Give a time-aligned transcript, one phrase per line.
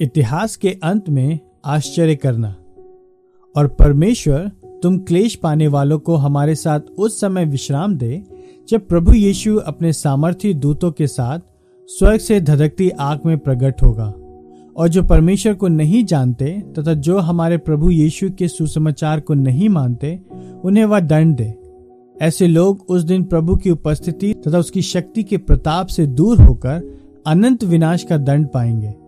[0.00, 2.56] इतिहास के अंत में आश्चर्य करना।
[3.56, 4.50] और परमेश्वर,
[4.82, 8.24] तुम क्लेश पाने वालों को हमारे साथ उस समय विश्राम दे,
[8.68, 11.38] जब प्रभु यीशु अपने सामर्थ्य दूतों के साथ
[11.86, 14.14] स्वर्ग से धधकती आग में प्रकट होगा।
[14.76, 19.68] और जो परमेश्वर को नहीं जानते तथा जो हमारे प्रभु यीशु के सुसमाचार को नहीं
[19.68, 20.20] मानते,
[20.64, 21.58] उन्हें वह दंड दे।
[22.22, 26.98] ऐसे लोग उस दिन प्रभु की उपस्थिति तथा उसकी शक्ति के प्रताप से दूर होकर
[27.26, 29.07] अनंत विनाश का दंड पाएँगे।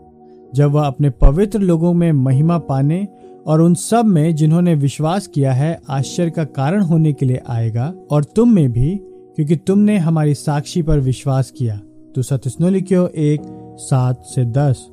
[0.54, 3.08] जब वह अपने पवित्र लोगों में महिमा पाने
[3.46, 7.94] और उन सब में जिन्होंने विश्वास किया है, आश्चर्य का कारण होने के लिए आएगा
[8.10, 8.96] और तुम में भी,
[9.36, 11.80] क्योंकि तुमने हमारी साक्षी पर विश्वास किया।
[12.14, 13.40] तो सतस्नो लिखियो, एक,
[13.78, 14.86] सात से दस।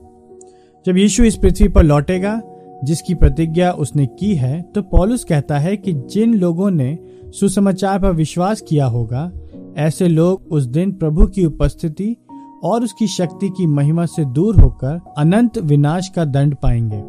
[0.86, 2.42] जब यीशु इस पृथ्वी पर लौटेगा,
[2.84, 6.98] जिसकी प्रतिज्ञा उसने की है तो पॉलुस कहता है कि जिन लोगों ने
[7.40, 9.32] सुसमाचार पर विश्वास किया होगा,
[9.78, 12.16] ऐसे लोग उस दिन प्रभु की उपस्थिति
[12.64, 17.04] और उसकी शक्ति की महिमा से दूर होकर अनंत विनाश का दंड पाएँगे।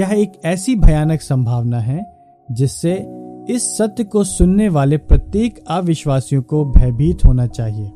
[0.00, 2.16] यह एक ऐसी भयानक संभावना है,
[2.50, 3.06] जिससे
[3.50, 7.92] इस सत्य को सुनने वाले प्रत्येक अविश्वासियों को भयभीत होना चाहिए।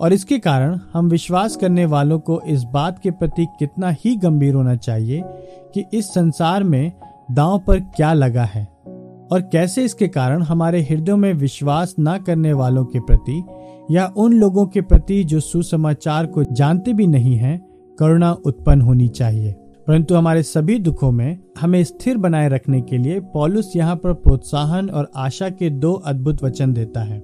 [0.00, 4.54] और इसके कारण हम विश्वास करने वालों को इस बात के प्रति कितना ही गंभीर
[4.54, 5.22] होना चाहिए
[5.74, 6.92] कि इस संसार में
[7.30, 8.75] दांव पर क्या लगा है।
[9.32, 13.42] और कैसे इसके कारण हमारे हृदयों में विश्वास न करने वालों के प्रति
[13.90, 17.66] या उन लोगों के प्रति जो सुसमाचार को जानते भी नहीं हैं,
[17.98, 19.52] करुणा उत्पन्न होनी चाहिए।
[19.86, 24.90] परंतु हमारे सभी दुखों में हमें स्थिर बनाए रखने के लिए पॉलुस यहाँ पर प्रोत्साहन
[24.90, 27.20] और आशा के दो अद्भुत वचन देता है।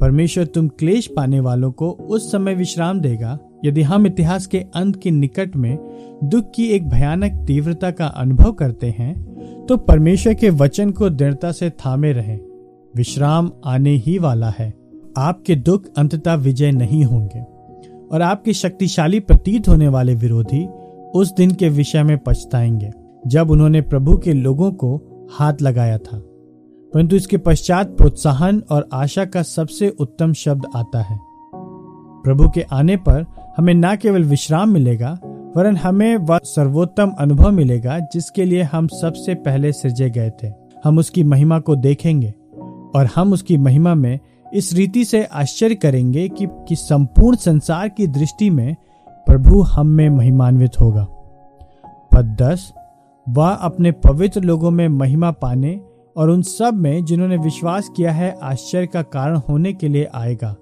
[0.00, 4.96] परमेश्वर तुम क्लेश पाने वालों को उस समय विश्राम देगा, यदि हम इतिहास के अंत
[5.02, 5.78] के निकट में
[6.24, 9.25] दुख की एक भयानक तीव्रता का अनुभव करते हैं
[9.68, 12.40] तो परमेश्वर के वचन को दृढ़ता से थामे रहें।
[12.96, 14.74] विश्राम आने ही वाला है।
[15.18, 17.40] आपके दुख अंततः विजय नहीं होंगे।
[18.12, 20.66] और आपके शक्तिशाली प्रतीत होने वाले विरोधी
[21.14, 22.90] उस दिन के विषय में पछताएँगे,
[23.26, 26.18] जब उन्होंने प्रभु के लोगों को हाथ लगाया था।
[26.94, 31.18] परंतु इसके पश्चात प्रोत्साहन और आशा का सबसे उत्तम शब्द आता है।
[32.24, 33.24] प्रभु के आने पर
[33.56, 35.18] हमें न केवल विश्राम मिलेगा
[35.56, 40.52] वरन हमें वह सर्वोत्तम अनुभव मिलेगा जिसके लिए हम सबसे पहले सृजे गए थे।
[40.84, 42.34] हम उसकी महिमा को देखेंगे
[42.94, 44.20] और हम उसकी महिमा में
[44.54, 48.76] इस रीति से आश्चर्य करेंगे कि, कि संपूर्ण संसार की दृष्टि में
[49.08, 51.04] प्रभु हम में महिमान्वित होगा।
[52.14, 52.72] पद दस
[53.28, 55.80] वह अपने पवित्र लोगों में महिमा पाने
[56.16, 60.56] और उन सब में जिन्होंने विश्वास किया है आश्चर्य का कारण होने के लिए आएगा।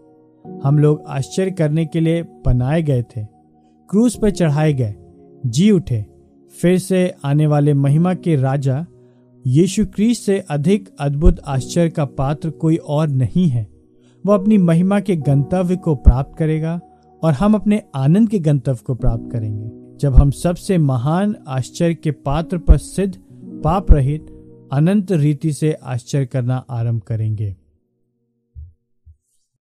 [0.65, 3.34] हम लोग आश्चर्य करने के लिए बनाए गए थे।
[3.91, 4.95] क्रूस पर चढ़ाए गए।
[5.47, 6.07] जी उठे।
[6.63, 8.87] फिर से आने वाले महिमा के राजा,
[9.47, 13.69] यीशु क्रीस से अधिक अद्भुत आश्चर्य का पात्र कोई और नहीं है।
[14.27, 16.81] वह अपनी महिमा के गंतव्य को प्राप्त करेगा
[17.23, 22.11] और हम अपने आनंद के गंतव्य को प्राप्त करेंगे। जब हम सबसे महान आश्चर्य के
[22.11, 23.15] पात्र पर सिद्ध,
[23.65, 24.27] पाप रहित,
[24.73, 27.57] अनंत रीति से आश्चर्य करना आरंभ करेंगे।